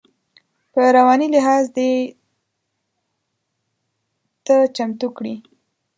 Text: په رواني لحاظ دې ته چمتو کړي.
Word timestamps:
په 0.73 0.81
رواني 0.97 1.27
لحاظ 1.35 1.63
دې 1.77 1.91
ته 4.45 4.55
چمتو 4.75 5.07
کړي. 5.17 5.35